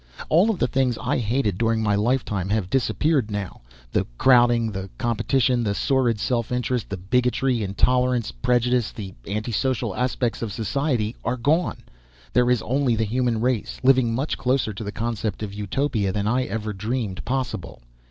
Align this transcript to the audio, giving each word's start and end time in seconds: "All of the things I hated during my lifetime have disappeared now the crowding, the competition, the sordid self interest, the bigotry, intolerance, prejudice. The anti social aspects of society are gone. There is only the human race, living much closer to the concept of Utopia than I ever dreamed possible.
"All 0.29 0.49
of 0.49 0.57
the 0.57 0.65
things 0.65 0.97
I 0.99 1.19
hated 1.19 1.59
during 1.59 1.83
my 1.83 1.93
lifetime 1.93 2.49
have 2.49 2.71
disappeared 2.71 3.29
now 3.29 3.61
the 3.91 4.07
crowding, 4.17 4.71
the 4.71 4.89
competition, 4.97 5.63
the 5.63 5.75
sordid 5.75 6.19
self 6.19 6.51
interest, 6.51 6.89
the 6.89 6.97
bigotry, 6.97 7.61
intolerance, 7.61 8.31
prejudice. 8.31 8.91
The 8.91 9.13
anti 9.27 9.51
social 9.51 9.95
aspects 9.95 10.41
of 10.41 10.51
society 10.51 11.15
are 11.23 11.37
gone. 11.37 11.83
There 12.33 12.49
is 12.49 12.63
only 12.63 12.95
the 12.95 13.03
human 13.03 13.41
race, 13.41 13.79
living 13.83 14.15
much 14.15 14.39
closer 14.39 14.73
to 14.73 14.83
the 14.83 14.91
concept 14.91 15.43
of 15.43 15.53
Utopia 15.53 16.11
than 16.11 16.25
I 16.25 16.45
ever 16.45 16.73
dreamed 16.73 17.23
possible. 17.23 17.83